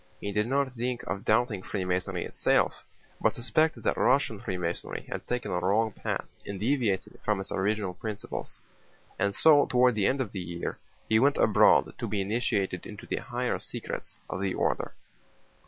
[0.19, 2.83] He did not think of doubting Freemasonry itself,
[3.21, 7.93] but suspected that Russian Masonry had taken a wrong path and deviated from its original
[7.93, 8.61] principles.
[9.19, 13.05] And so toward the end of the year he went abroad to be initiated into
[13.05, 14.95] the higher secrets of the order.